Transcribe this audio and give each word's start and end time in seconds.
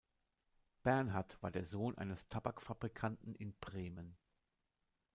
Bernhard 0.81 1.37
war 1.43 1.51
der 1.51 1.63
Sohn 1.63 1.95
eines 1.99 2.27
Tabakfabrikanten 2.27 3.35
in 3.35 3.53
Bremen. 3.59 4.17